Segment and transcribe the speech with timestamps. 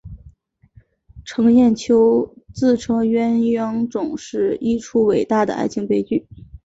[1.23, 6.27] 程砚秋自称鸳鸯冢是一出伟大的爱情悲剧。